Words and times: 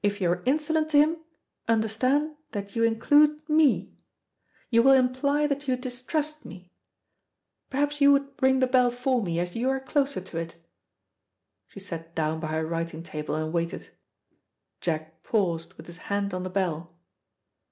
If 0.00 0.20
you 0.20 0.30
are 0.30 0.44
insolent 0.46 0.90
to 0.90 0.98
him, 0.98 1.16
understand 1.66 2.36
that 2.52 2.76
you 2.76 2.84
include 2.84 3.48
me. 3.48 3.96
You 4.70 4.80
will 4.84 4.92
imply 4.92 5.48
that 5.48 5.66
you 5.66 5.74
distrust 5.76 6.44
me. 6.44 6.70
Perhaps 7.68 8.00
you 8.00 8.12
would 8.12 8.28
ring 8.40 8.60
the 8.60 8.68
bell 8.68 8.92
for 8.92 9.20
me, 9.20 9.40
as 9.40 9.56
you 9.56 9.68
are 9.70 9.80
closer 9.80 10.20
to 10.20 10.38
it." 10.38 10.54
She 11.66 11.80
sat 11.80 12.14
down 12.14 12.38
by 12.38 12.52
her 12.52 12.64
writing 12.64 13.02
table 13.02 13.34
and 13.34 13.52
waited. 13.52 13.88
Jack 14.80 15.24
paused 15.24 15.74
with 15.74 15.86
his 15.88 15.96
hand 16.06 16.32
on 16.32 16.44
the 16.44 16.48
bell. 16.50 16.94